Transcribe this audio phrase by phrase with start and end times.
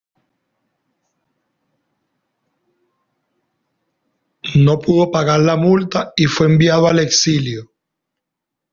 [4.65, 7.69] No pudo pagar la multa y fue enviado al exilio.